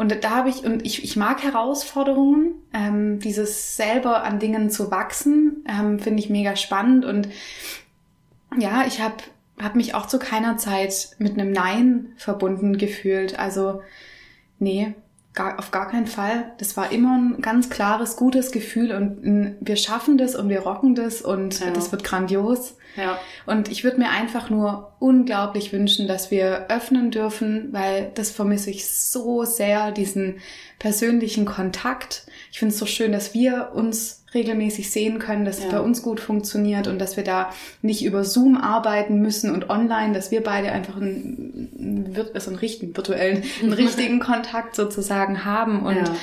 [0.00, 4.90] und da habe ich, und ich, ich mag Herausforderungen, ähm, dieses selber an Dingen zu
[4.90, 7.04] wachsen, ähm, finde ich mega spannend.
[7.04, 7.28] Und
[8.58, 9.16] ja, ich habe
[9.60, 13.38] hab mich auch zu keiner Zeit mit einem Nein verbunden gefühlt.
[13.38, 13.82] Also,
[14.58, 14.94] nee,
[15.40, 16.52] gar, auf gar keinen Fall.
[16.58, 20.60] Das war immer ein ganz klares, gutes Gefühl und ein, wir schaffen das und wir
[20.60, 21.70] rocken das und ja.
[21.70, 22.76] das wird grandios.
[22.96, 23.18] Ja.
[23.46, 28.70] Und ich würde mir einfach nur unglaublich wünschen, dass wir öffnen dürfen, weil das vermisse
[28.70, 30.40] ich so sehr, diesen
[30.78, 32.26] persönlichen Kontakt.
[32.50, 35.66] Ich finde es so schön, dass wir uns regelmäßig sehen können, dass ja.
[35.66, 39.70] es bei uns gut funktioniert und dass wir da nicht über Zoom arbeiten müssen und
[39.70, 45.82] online, dass wir beide einfach einen, also einen richtigen, virtuellen, einen richtigen Kontakt sozusagen haben
[45.82, 46.14] und ja.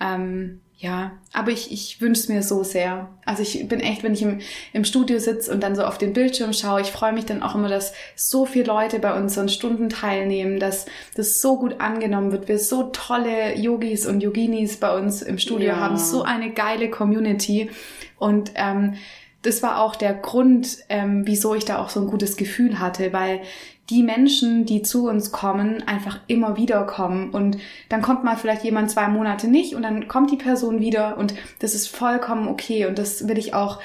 [0.00, 3.08] ähm, ja, aber ich, ich wünsche es mir so sehr.
[3.24, 4.38] Also ich bin echt, wenn ich im,
[4.72, 7.56] im Studio sitze und dann so auf den Bildschirm schaue, ich freue mich dann auch
[7.56, 10.86] immer, dass so viele Leute bei unseren Stunden teilnehmen, dass
[11.16, 12.46] das so gut angenommen wird.
[12.46, 15.76] Wir so tolle Yogis und Yoginis bei uns im Studio ja.
[15.80, 17.70] haben, so eine geile Community.
[18.16, 18.94] Und ähm,
[19.42, 23.12] das war auch der Grund, ähm, wieso ich da auch so ein gutes Gefühl hatte,
[23.12, 23.40] weil
[23.90, 27.30] die Menschen, die zu uns kommen, einfach immer wieder kommen.
[27.30, 31.16] Und dann kommt mal vielleicht jemand zwei Monate nicht und dann kommt die Person wieder
[31.16, 32.86] und das ist vollkommen okay.
[32.86, 33.80] Und das will ich auch,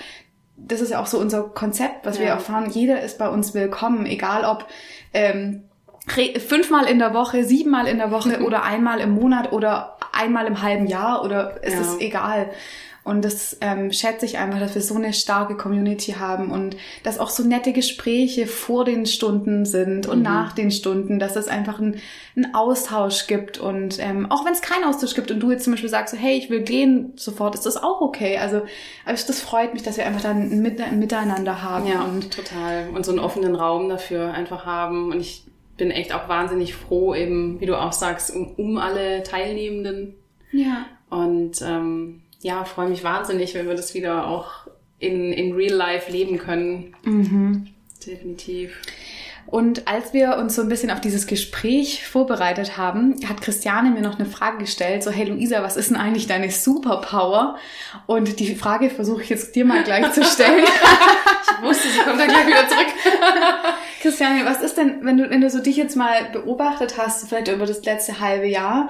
[0.58, 2.24] das ist ja auch so unser Konzept, was ja.
[2.24, 2.70] wir erfahren.
[2.70, 4.68] Jeder ist bei uns willkommen, egal ob
[5.14, 5.64] ähm,
[6.08, 10.62] fünfmal in der Woche, siebenmal in der Woche oder einmal im Monat oder einmal im
[10.62, 11.80] halben Jahr oder es ja.
[11.80, 12.50] ist egal.
[13.04, 17.20] Und das ähm, schätze ich einfach, dass wir so eine starke Community haben und dass
[17.20, 20.24] auch so nette Gespräche vor den Stunden sind und mhm.
[20.24, 22.00] nach den Stunden, dass es einfach einen
[22.54, 23.58] Austausch gibt.
[23.58, 26.20] Und ähm, auch wenn es keinen Austausch gibt und du jetzt zum Beispiel sagst, so,
[26.20, 28.38] hey, ich will gehen sofort, ist das auch okay.
[28.38, 28.62] Also,
[29.04, 31.88] also das freut mich, dass wir einfach dann ein Miteinander haben.
[31.88, 32.90] Ja, und total.
[32.96, 35.12] Und so einen offenen Raum dafür einfach haben.
[35.12, 35.44] Und ich
[35.76, 40.16] bin echt auch wahnsinnig froh, eben, wie du auch sagst, um, um alle Teilnehmenden.
[40.54, 40.86] Ja.
[41.10, 44.68] Und ähm, ja, freue mich wahnsinnig, wenn wir das wieder auch
[45.00, 46.94] in, in Real Life leben können.
[47.04, 47.68] Mhm.
[48.06, 48.78] Definitiv.
[49.46, 54.02] Und als wir uns so ein bisschen auf dieses Gespräch vorbereitet haben, hat Christiane mir
[54.02, 57.58] noch eine Frage gestellt, so, hey Luisa, was ist denn eigentlich deine Superpower?
[58.08, 60.64] Und die Frage versuche ich jetzt dir mal gleich zu stellen.
[60.64, 62.88] ich wusste, sie kommt dann gleich wieder zurück.
[64.02, 67.50] Christiane, was ist denn, wenn du, wenn du so dich jetzt mal beobachtet hast, vielleicht
[67.50, 68.90] über das letzte halbe Jahr,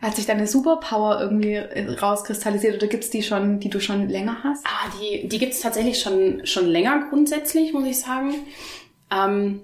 [0.00, 4.64] hat sich deine Superpower irgendwie rauskristallisiert oder gibt's die schon, die du schon länger hast?
[4.66, 8.34] Ah, die, die gibt's tatsächlich schon, schon länger grundsätzlich, muss ich sagen.
[9.10, 9.60] Ähm,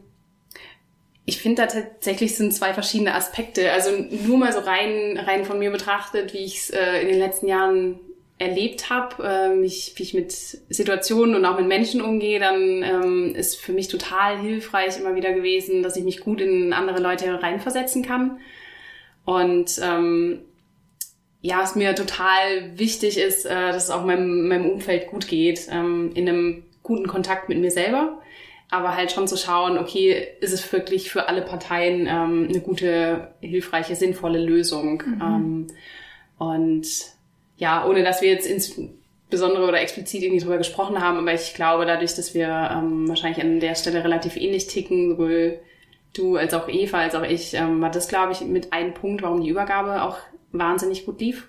[1.26, 3.72] ich finde da tatsächlich sind zwei verschiedene Aspekte.
[3.72, 3.90] Also
[4.26, 7.48] nur mal so rein, rein von mir betrachtet, wie ich es äh, in den letzten
[7.48, 8.00] Jahren
[8.38, 9.66] erlebt habe, äh, wie
[10.02, 14.98] ich mit Situationen und auch mit Menschen umgehe, dann ähm, ist für mich total hilfreich
[14.98, 18.40] immer wieder gewesen, dass ich mich gut in andere Leute reinversetzen kann.
[19.24, 20.40] Und ähm,
[21.40, 25.68] ja, es mir total wichtig ist, äh, dass es auch meinem, meinem Umfeld gut geht,
[25.70, 28.18] ähm, in einem guten Kontakt mit mir selber.
[28.70, 33.28] Aber halt schon zu schauen, okay, ist es wirklich für alle Parteien ähm, eine gute,
[33.40, 35.02] hilfreiche, sinnvolle Lösung?
[35.06, 35.20] Mhm.
[35.22, 35.66] Ähm,
[36.38, 36.86] und
[37.56, 41.86] ja, ohne dass wir jetzt insbesondere oder explizit irgendwie drüber gesprochen haben, aber ich glaube,
[41.86, 45.60] dadurch, dass wir ähm, wahrscheinlich an der Stelle relativ ähnlich ticken, sowohl
[46.14, 49.22] du als auch Eva, als auch ich, ähm, war das, glaube ich, mit einem Punkt,
[49.22, 50.18] warum die Übergabe auch
[50.52, 51.48] wahnsinnig gut lief.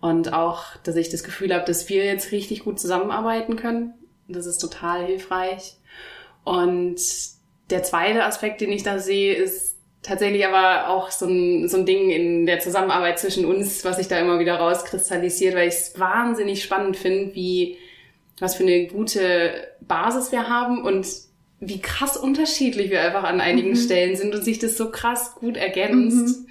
[0.00, 3.94] Und auch, dass ich das Gefühl habe, dass wir jetzt richtig gut zusammenarbeiten können.
[4.28, 5.76] Das ist total hilfreich.
[6.44, 7.00] Und
[7.70, 11.86] der zweite Aspekt, den ich da sehe, ist, tatsächlich aber auch so ein, so ein
[11.86, 15.98] Ding in der Zusammenarbeit zwischen uns, was sich da immer wieder rauskristallisiert, weil ich es
[15.98, 17.78] wahnsinnig spannend finde, wie
[18.38, 21.06] was für eine gute Basis wir haben und
[21.68, 23.76] wie krass unterschiedlich wir einfach an einigen mhm.
[23.76, 26.40] Stellen sind und sich das so krass gut ergänzt.
[26.40, 26.46] Mhm.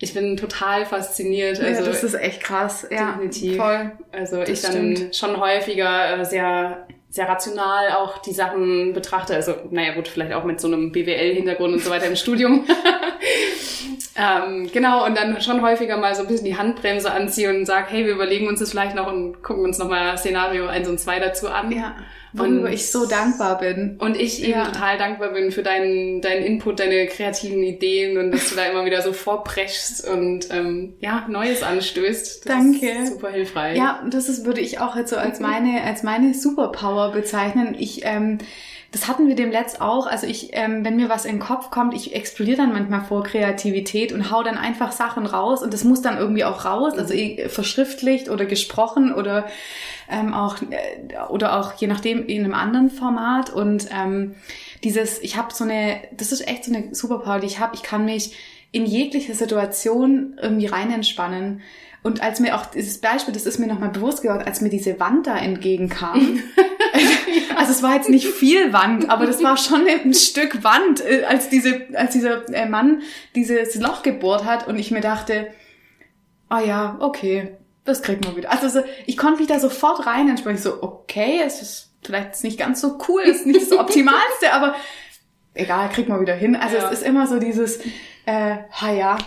[0.00, 1.60] Ich bin total fasziniert.
[1.60, 2.86] Also, ja, das ist echt krass.
[2.90, 3.56] Ja, definitiv.
[3.56, 3.92] Voll.
[4.12, 5.16] Also das ich dann stimmt.
[5.16, 9.34] schon häufiger äh, sehr sehr rational auch die Sachen betrachte.
[9.34, 12.66] Also, naja, gut, vielleicht auch mit so einem BWL-Hintergrund und so weiter im Studium.
[14.18, 17.86] ähm, genau, und dann schon häufiger mal so ein bisschen die Handbremse anziehe und sage,
[17.90, 21.20] hey, wir überlegen uns das vielleicht noch und gucken uns nochmal Szenario 1 und 2
[21.20, 21.70] dazu an.
[21.70, 21.94] Ja.
[22.32, 23.96] Worüber und, ich so dankbar bin.
[23.98, 24.64] Und ich eben ja.
[24.66, 28.84] total dankbar bin für deinen, deinen Input, deine kreativen Ideen und dass du da immer
[28.84, 32.44] wieder so vorpreschst und ähm, ja, Neues anstößt.
[32.44, 32.90] Das Danke.
[32.90, 33.78] Ist super hilfreich.
[33.78, 37.74] Ja, das ist, würde ich auch jetzt so als meine, als meine Superpower bezeichnen.
[37.78, 38.38] Ich, ähm,
[38.90, 40.06] das hatten wir dem Letzt auch.
[40.06, 43.22] Also ich, ähm, wenn mir was in den Kopf kommt, ich explodiere dann manchmal vor
[43.22, 47.12] Kreativität und hau dann einfach Sachen raus und das muss dann irgendwie auch raus, also
[47.12, 47.48] mhm.
[47.48, 49.46] verschriftlicht oder gesprochen oder
[50.10, 54.34] ähm, auch äh, oder auch je nachdem in einem anderen Format und ähm,
[54.84, 57.74] dieses, ich habe so eine, das ist echt so eine Superpower, die ich habe.
[57.74, 58.36] Ich kann mich
[58.70, 61.60] in jegliche Situation irgendwie rein entspannen.
[62.02, 65.00] Und als mir auch dieses Beispiel, das ist mir nochmal bewusst geworden, als mir diese
[65.00, 66.40] Wand da entgegenkam.
[67.56, 71.24] also es war jetzt nicht viel Wand, aber das war schon ein Stück Wand, äh,
[71.24, 73.02] als diese, als dieser äh, Mann
[73.34, 75.48] dieses Loch gebohrt hat und ich mir dachte,
[76.48, 78.50] ah ja, okay, das kriegt man wieder.
[78.50, 80.56] Also so, ich konnte mich da sofort rein entspannen.
[80.56, 84.74] Ich so, okay, es ist vielleicht nicht ganz so cool, ist nicht das Optimalste, aber
[85.54, 86.56] egal, kriegt man wieder hin.
[86.56, 86.86] Also ja.
[86.86, 87.78] es ist immer so dieses,
[88.26, 89.18] äh, ha ja,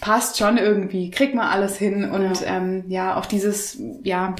[0.00, 4.34] passt schon irgendwie, kriegt man alles hin und ja, ähm, ja auch dieses, ja,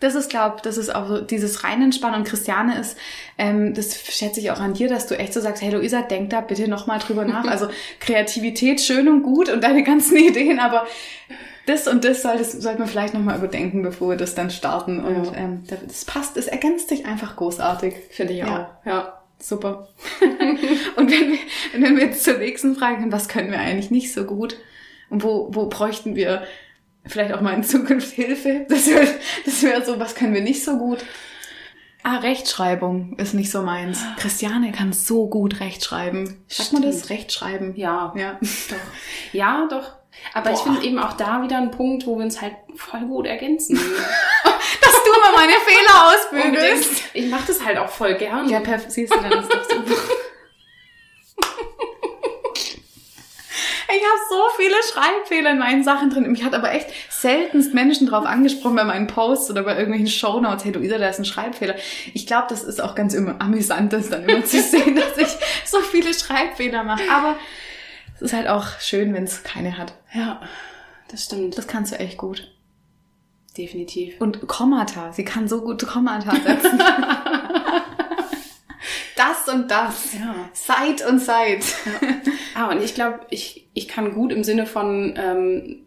[0.00, 2.96] das ist, glaube das ist auch so dieses Reinentspannen und Christiane ist,
[3.38, 6.30] ähm, das schätze ich auch an dir, dass du echt so sagst, hey Luisa, denk
[6.30, 7.44] da bitte nochmal drüber nach.
[7.44, 7.68] Also
[8.00, 10.86] Kreativität schön und gut und deine ganzen Ideen, aber
[11.66, 15.04] das und das sollte, sollte man vielleicht nochmal überdenken, bevor wir das dann starten.
[15.04, 15.34] Und ja.
[15.36, 17.94] ähm, das passt, es ergänzt sich einfach großartig.
[18.10, 18.48] Finde ich auch.
[18.48, 18.80] Ja.
[18.84, 19.16] ja.
[19.42, 19.88] Super.
[20.96, 21.38] und wenn wir,
[21.72, 24.56] wenn wir jetzt zur nächsten Frage kommen, was können wir eigentlich nicht so gut?
[25.08, 26.42] Und wo, wo bräuchten wir
[27.06, 28.66] vielleicht auch mal in Zukunft Hilfe?
[28.68, 29.06] Das wäre
[29.44, 30.98] das wär so, was können wir nicht so gut?
[32.02, 34.00] Ah, Rechtschreibung ist nicht so meins.
[34.16, 36.42] Christiane kann so gut Rechtschreiben.
[36.48, 37.10] Sagt man das?
[37.10, 37.76] Rechtschreiben?
[37.76, 38.14] Ja.
[38.16, 38.76] Ja, doch.
[39.32, 39.92] Ja, doch.
[40.32, 40.56] Aber Boah.
[40.56, 43.76] ich finde eben auch da wieder ein Punkt, wo wir uns halt voll gut ergänzen.
[44.80, 47.02] Dass du mal meine Fehler ausbügelst.
[47.12, 48.48] Ich mache das halt auch voll gern.
[48.48, 48.92] Ja, perfekt.
[48.92, 49.94] Siehst du, dann ist doch super.
[53.92, 56.30] Ich habe so viele Schreibfehler in meinen Sachen drin.
[56.30, 60.64] Mich hat aber echt seltenst Menschen drauf angesprochen bei meinen Posts oder bei irgendwelchen Shownotes.
[60.64, 61.74] Hey, Luisa, da ist ein Schreibfehler.
[62.14, 65.36] Ich glaube, das ist auch ganz immer amüsant, das dann immer zu sehen, dass ich
[65.64, 67.02] so viele Schreibfehler mache.
[67.10, 67.36] Aber
[68.16, 69.94] es ist halt auch schön, wenn es keine hat.
[70.12, 70.40] Ja,
[71.10, 71.56] das stimmt.
[71.56, 72.50] Das kannst du echt gut.
[73.56, 74.20] Definitiv.
[74.20, 75.12] Und Kommata.
[75.12, 76.80] Sie kann so gut Kommata setzen.
[79.20, 80.14] das und das.
[80.14, 80.34] Ja.
[80.52, 81.64] Seit und seit.
[81.84, 82.08] Ja.
[82.54, 85.86] Ah, und ich glaube, ich, ich kann gut im Sinne von ähm,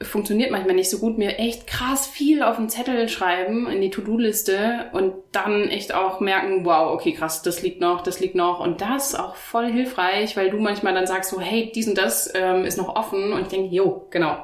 [0.00, 3.90] funktioniert manchmal nicht so gut, mir echt krass viel auf den Zettel schreiben, in die
[3.90, 8.60] To-Do-Liste und dann echt auch merken, wow, okay, krass, das liegt noch, das liegt noch
[8.60, 12.30] und das auch voll hilfreich, weil du manchmal dann sagst so, hey, dies und das
[12.34, 14.36] ähm, ist noch offen und ich denke, jo, genau,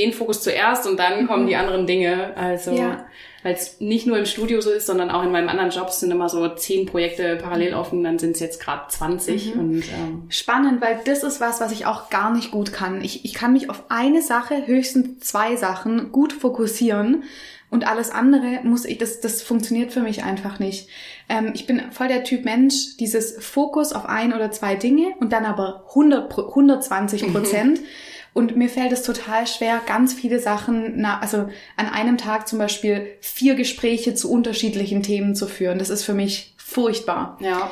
[0.00, 1.60] den Fokus zuerst und dann kommen die mhm.
[1.60, 2.36] anderen Dinge.
[2.36, 3.06] Also ja.
[3.42, 6.10] weil es nicht nur im Studio so ist, sondern auch in meinem anderen Job sind
[6.10, 9.54] immer so zehn Projekte parallel offen, dann sind es jetzt gerade 20.
[9.54, 9.60] Mhm.
[9.60, 13.02] Und, ähm, Spannend, weil das ist was, was ich auch gar nicht gut kann.
[13.02, 17.24] Ich, ich kann mich auf eine Sache, höchstens zwei Sachen gut fokussieren.
[17.70, 20.88] Und alles andere muss ich, das, das funktioniert für mich einfach nicht.
[21.28, 25.32] Ähm, ich bin voll der Typ Mensch, dieses Fokus auf ein oder zwei Dinge und
[25.32, 27.80] dann aber 100, 120 Prozent.
[28.32, 32.58] Und mir fällt es total schwer, ganz viele Sachen, na, also an einem Tag zum
[32.58, 35.78] Beispiel vier Gespräche zu unterschiedlichen Themen zu führen.
[35.78, 37.38] Das ist für mich furchtbar.
[37.40, 37.70] Ja.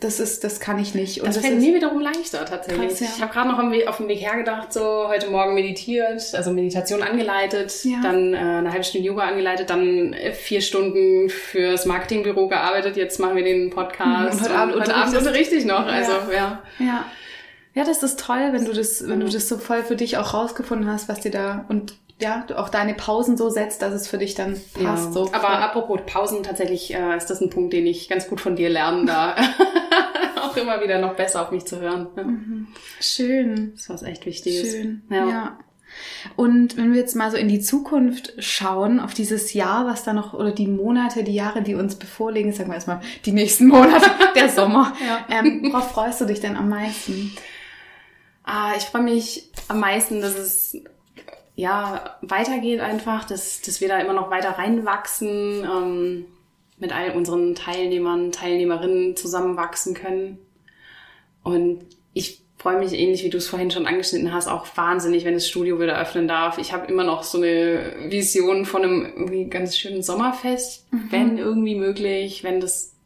[0.00, 1.20] Das ist, das kann ich nicht.
[1.20, 2.88] Und das, das fällt mir wiederum leichter tatsächlich.
[2.88, 3.06] Krass, ja.
[3.16, 7.84] Ich habe gerade noch auf dem Weg hergedacht, so heute Morgen meditiert, also Meditation angeleitet,
[7.84, 7.98] ja.
[8.02, 12.96] dann äh, eine halbe Stunde Yoga angeleitet, dann äh, vier Stunden fürs Marketingbüro gearbeitet.
[12.96, 14.38] Jetzt machen wir den Podcast.
[14.38, 15.86] Und heute Abend, und heute Abend unterrichte ich noch.
[15.86, 16.62] Also ja.
[16.78, 16.78] ja.
[16.78, 17.04] Ja,
[17.84, 20.90] das ist toll, wenn du das, wenn du das so voll für dich auch rausgefunden
[20.90, 24.18] hast, was dir da und ja, du auch deine Pausen so setzt, dass es für
[24.18, 25.06] dich dann passt.
[25.06, 25.12] Ja.
[25.12, 28.56] So Aber apropos Pausen, tatsächlich äh, ist das ein Punkt, den ich ganz gut von
[28.56, 29.36] dir lernen da.
[30.42, 32.08] auch immer wieder noch besser auf mich zu hören.
[32.16, 32.24] Ja.
[32.24, 32.68] Mhm.
[33.00, 33.72] Schön.
[33.74, 34.72] Das was echt wichtig ist.
[34.72, 35.02] Schön.
[35.10, 35.28] Ja.
[35.28, 35.58] ja.
[36.36, 40.12] Und wenn wir jetzt mal so in die Zukunft schauen, auf dieses Jahr, was da
[40.12, 44.08] noch, oder die Monate, die Jahre, die uns bevorlegen, sagen wir erstmal die nächsten Monate,
[44.36, 45.36] der Sommer, ja.
[45.36, 47.32] ähm, worauf freust du dich denn am meisten?
[48.52, 50.76] Ah, ich freue mich am meisten, dass es
[51.54, 56.24] ja weitergeht einfach, dass, dass wir da immer noch weiter reinwachsen, ähm,
[56.76, 60.38] mit all unseren Teilnehmern, Teilnehmerinnen zusammenwachsen können.
[61.44, 65.34] Und ich freue mich ähnlich, wie du es vorhin schon angeschnitten hast, auch wahnsinnig, wenn
[65.34, 66.58] das Studio wieder öffnen darf.
[66.58, 71.06] Ich habe immer noch so eine Vision von einem irgendwie ganz schönen Sommerfest, mhm.
[71.10, 72.96] wenn irgendwie möglich, wenn das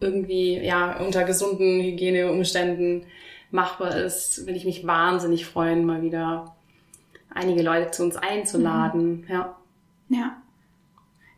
[0.00, 3.04] irgendwie ja unter gesunden Hygieneumständen
[3.54, 6.54] machbar ist, will ich mich wahnsinnig freuen, mal wieder
[7.32, 9.22] einige Leute zu uns einzuladen.
[9.22, 9.26] Mhm.
[9.28, 9.56] Ja.
[10.08, 10.36] Ja.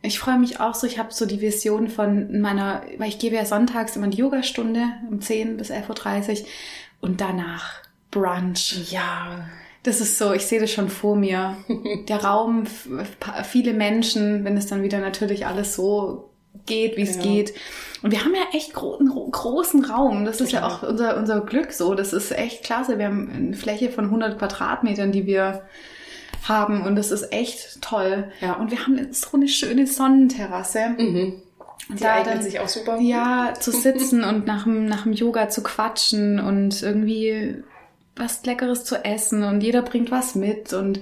[0.01, 3.35] Ich freue mich auch so, ich habe so die Vision von meiner, weil ich gebe
[3.35, 6.47] ja sonntags immer die Yogastunde um 10 bis 11.30 Uhr
[7.01, 8.91] und danach Brunch.
[8.91, 9.49] Ja.
[9.83, 11.57] Das ist so, ich sehe das schon vor mir.
[12.07, 12.65] Der Raum,
[13.43, 16.29] viele Menschen, wenn es dann wieder natürlich alles so
[16.65, 17.21] geht, wie es ja.
[17.21, 17.53] geht.
[18.01, 20.25] Und wir haben ja echt gro einen großen Raum.
[20.25, 20.61] Das ist Klar.
[20.61, 21.93] ja auch unser, unser Glück so.
[21.93, 22.97] Das ist echt klasse.
[22.97, 25.63] Wir haben eine Fläche von 100 Quadratmetern, die wir
[26.47, 26.81] haben.
[26.83, 28.31] Und das ist echt toll.
[28.41, 28.53] Ja.
[28.53, 30.89] Und wir haben so eine schöne Sonnenterrasse.
[30.97, 31.41] Mhm.
[31.89, 32.97] Und die da eignen sich auch super.
[32.99, 37.63] Ja, zu sitzen und nach dem, nach dem Yoga zu quatschen und irgendwie
[38.15, 41.01] was Leckeres zu essen und jeder bringt was mit und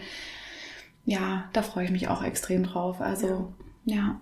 [1.05, 2.99] ja, da freue ich mich auch extrem drauf.
[2.99, 3.53] Also,
[3.85, 3.95] ja.
[3.95, 4.19] ja.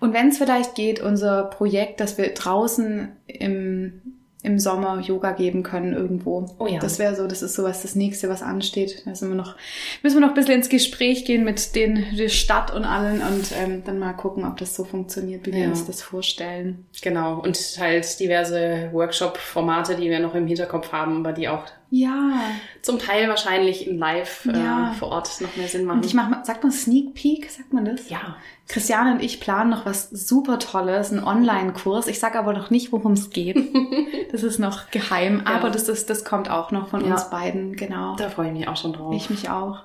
[0.00, 4.02] Und wenn es vielleicht geht, unser Projekt, dass wir draußen im
[4.42, 6.48] im Sommer Yoga geben können irgendwo.
[6.58, 6.80] Oh ja.
[6.80, 9.02] Das wäre so, das ist sowas das nächste, was ansteht.
[9.06, 9.56] Da sind wir noch,
[10.02, 13.52] müssen wir noch ein bisschen ins Gespräch gehen mit den, der Stadt und allen und
[13.56, 16.86] ähm, dann mal gucken, ob das so funktioniert, wie wir uns das vorstellen.
[17.02, 17.40] Genau.
[17.40, 22.40] Und halt diverse Workshop-Formate, die wir noch im Hinterkopf haben, aber die auch ja.
[22.80, 24.92] Zum Teil wahrscheinlich in live äh, ja.
[24.92, 25.98] äh, vor Ort noch mehr Sinn machen.
[25.98, 28.08] Und ich mach mal, sagt man Sneak Peek, sagt man das?
[28.08, 28.36] Ja.
[28.66, 32.06] Christiane und ich planen noch was super Tolles, einen Online-Kurs.
[32.06, 33.58] Ich sage aber noch nicht, worum es geht.
[34.32, 35.54] das ist noch geheim, ja.
[35.54, 37.12] aber das ist, das kommt auch noch von ja.
[37.12, 38.16] uns beiden, genau.
[38.16, 39.14] Da freue ich mich auch schon drauf.
[39.14, 39.82] Ich mich auch.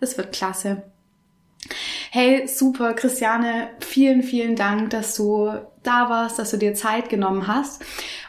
[0.00, 0.82] Das wird klasse.
[2.10, 7.46] Hey, super, Christiane, vielen, vielen Dank, dass du da warst, dass du dir Zeit genommen
[7.46, 7.84] hast.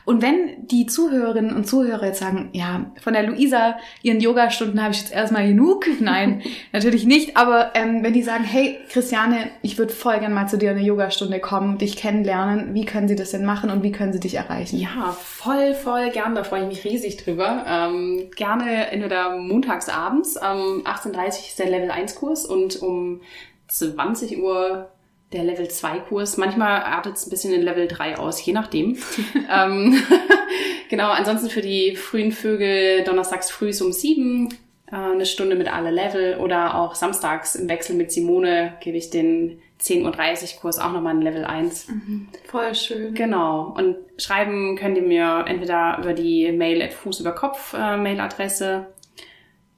[0.05, 4.93] Und wenn die Zuhörerinnen und Zuhörer jetzt sagen, ja, von der Luisa, ihren Yogastunden habe
[4.93, 5.85] ich jetzt erstmal genug.
[5.99, 7.37] Nein, natürlich nicht.
[7.37, 10.81] Aber ähm, wenn die sagen, hey, Christiane, ich würde voll gern mal zu dir eine
[10.81, 14.35] Yogastunde kommen, dich kennenlernen, wie können sie das denn machen und wie können sie dich
[14.35, 14.77] erreichen?
[14.77, 16.35] Ja, voll, voll gern.
[16.35, 17.65] Da freue ich mich riesig drüber.
[17.67, 23.21] Ähm, gerne entweder montags abends, ähm, 18.30 ist der Level 1 Kurs und um
[23.67, 24.90] 20 Uhr
[25.31, 26.37] der Level 2 Kurs.
[26.37, 28.97] Manchmal artet es ein bisschen in Level 3 aus, je nachdem.
[29.51, 30.01] ähm,
[30.89, 34.49] genau, ansonsten für die frühen Vögel donnerstags früh um 7
[34.91, 39.09] äh, eine Stunde mit alle Level oder auch samstags im Wechsel mit Simone gebe ich
[39.09, 41.87] den 10.30 Uhr Kurs auch nochmal in Level 1.
[41.87, 43.15] Mhm, voll schön.
[43.15, 43.73] Genau.
[43.75, 48.87] Und schreiben könnt ihr mir entweder über die Mail at Fuß über Kopf äh, Mailadresse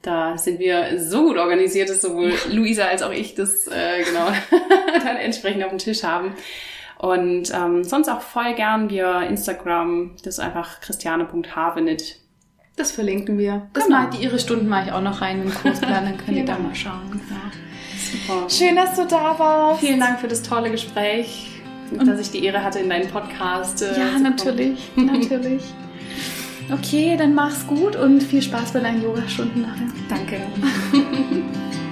[0.04, 4.26] da sind wir so gut organisiert, dass sowohl Luisa als auch ich das äh, genau
[5.04, 6.34] dann entsprechend auf dem Tisch haben.
[6.98, 12.16] Und ähm, sonst auch voll gern via Instagram, das ist einfach christiane.havenit.
[12.76, 13.68] Das verlinken wir.
[13.72, 13.98] Das genau.
[14.02, 16.74] mal, ihre Stunden mache ich auch noch rein im Kursplan, dann könnt ihr da mal
[16.74, 17.20] schauen.
[17.30, 17.50] Ja.
[17.96, 18.50] Super.
[18.50, 19.80] Schön, dass du da warst.
[19.80, 21.54] Vielen Dank für das tolle Gespräch,
[21.90, 25.62] und dass ich die Ehre hatte, in deinen Podcast äh, Ja, natürlich, natürlich.
[26.72, 29.88] Okay, dann mach's gut und viel Spaß bei deinen Yogastunden nachher.
[30.08, 30.40] Danke.